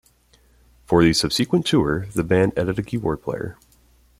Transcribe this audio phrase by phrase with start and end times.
[0.87, 3.55] For the subsequent tour the band added a key-board player.